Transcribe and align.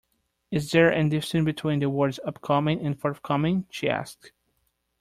Is 0.49 0.71
there 0.71 0.91
any 0.91 1.09
difference 1.09 1.45
between 1.45 1.77
the 1.79 1.87
words 1.87 2.19
Upcoming 2.25 2.83
and 2.83 2.99
forthcoming? 2.99 3.67
she 3.69 3.87
asked 3.87 4.31